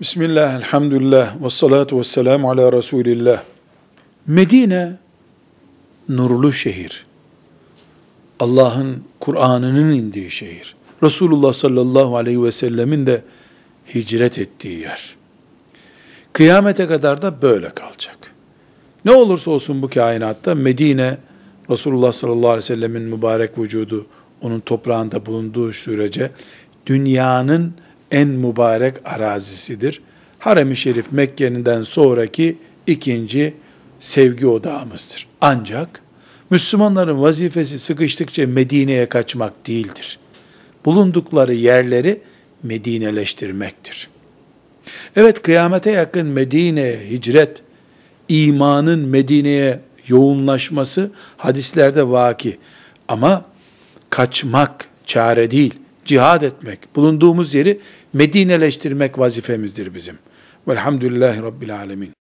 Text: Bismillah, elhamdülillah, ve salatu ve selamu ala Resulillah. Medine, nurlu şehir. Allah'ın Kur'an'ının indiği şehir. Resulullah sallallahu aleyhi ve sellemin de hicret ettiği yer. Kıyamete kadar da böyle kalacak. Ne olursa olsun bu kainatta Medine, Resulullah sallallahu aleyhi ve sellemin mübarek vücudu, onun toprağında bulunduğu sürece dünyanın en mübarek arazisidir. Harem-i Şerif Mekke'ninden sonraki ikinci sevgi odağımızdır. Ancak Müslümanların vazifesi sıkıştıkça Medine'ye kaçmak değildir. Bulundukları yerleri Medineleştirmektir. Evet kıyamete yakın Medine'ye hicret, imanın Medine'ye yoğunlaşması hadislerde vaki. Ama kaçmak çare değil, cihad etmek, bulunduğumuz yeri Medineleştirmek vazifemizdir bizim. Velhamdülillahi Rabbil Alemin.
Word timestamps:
Bismillah, 0.00 0.54
elhamdülillah, 0.54 1.44
ve 1.44 1.50
salatu 1.50 1.98
ve 1.98 2.04
selamu 2.04 2.50
ala 2.50 2.72
Resulillah. 2.72 3.42
Medine, 4.26 4.96
nurlu 6.08 6.52
şehir. 6.52 7.06
Allah'ın 8.40 9.04
Kur'an'ının 9.20 9.94
indiği 9.94 10.30
şehir. 10.30 10.76
Resulullah 11.02 11.52
sallallahu 11.52 12.16
aleyhi 12.16 12.42
ve 12.42 12.50
sellemin 12.50 13.06
de 13.06 13.22
hicret 13.94 14.38
ettiği 14.38 14.80
yer. 14.80 15.16
Kıyamete 16.32 16.86
kadar 16.86 17.22
da 17.22 17.42
böyle 17.42 17.70
kalacak. 17.70 18.34
Ne 19.04 19.12
olursa 19.12 19.50
olsun 19.50 19.82
bu 19.82 19.88
kainatta 19.88 20.54
Medine, 20.54 21.18
Resulullah 21.70 22.12
sallallahu 22.12 22.48
aleyhi 22.48 22.62
ve 22.64 22.66
sellemin 22.66 23.02
mübarek 23.02 23.58
vücudu, 23.58 24.06
onun 24.42 24.60
toprağında 24.60 25.26
bulunduğu 25.26 25.72
sürece 25.72 26.30
dünyanın 26.86 27.74
en 28.10 28.28
mübarek 28.28 28.94
arazisidir. 29.04 30.02
Harem-i 30.38 30.76
Şerif 30.76 31.12
Mekke'ninden 31.12 31.82
sonraki 31.82 32.58
ikinci 32.86 33.54
sevgi 34.00 34.46
odağımızdır. 34.46 35.26
Ancak 35.40 36.02
Müslümanların 36.50 37.22
vazifesi 37.22 37.78
sıkıştıkça 37.78 38.46
Medine'ye 38.46 39.06
kaçmak 39.06 39.66
değildir. 39.66 40.18
Bulundukları 40.84 41.54
yerleri 41.54 42.20
Medineleştirmektir. 42.62 44.08
Evet 45.16 45.42
kıyamete 45.42 45.90
yakın 45.90 46.26
Medine'ye 46.26 47.00
hicret, 47.10 47.62
imanın 48.28 49.08
Medine'ye 49.08 49.80
yoğunlaşması 50.08 51.10
hadislerde 51.36 52.08
vaki. 52.08 52.58
Ama 53.08 53.44
kaçmak 54.10 54.88
çare 55.06 55.50
değil, 55.50 55.74
cihad 56.10 56.42
etmek, 56.42 56.96
bulunduğumuz 56.96 57.54
yeri 57.54 57.80
Medineleştirmek 58.12 59.18
vazifemizdir 59.18 59.94
bizim. 59.94 60.18
Velhamdülillahi 60.68 61.42
Rabbil 61.42 61.76
Alemin. 61.76 62.19